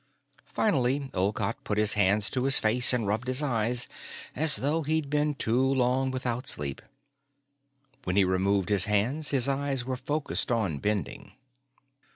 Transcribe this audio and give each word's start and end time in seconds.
Finally, 0.47 1.11
Olcott 1.13 1.63
put 1.63 1.77
his 1.77 1.93
hands 1.93 2.31
to 2.31 2.45
his 2.45 2.57
face 2.57 2.91
and 2.91 3.05
rubbed 3.05 3.27
his 3.27 3.43
eyes, 3.43 3.87
as 4.35 4.55
though 4.55 4.81
he'd 4.81 5.11
been 5.11 5.35
too 5.35 5.61
long 5.63 6.09
without 6.09 6.47
sleep. 6.47 6.81
When 8.05 8.15
he 8.15 8.23
removed 8.23 8.69
his 8.69 8.85
hands, 8.85 9.29
his 9.29 9.47
eyes 9.47 9.85
were 9.85 9.97
focused 9.97 10.51
on 10.51 10.79
Bending. 10.79 11.33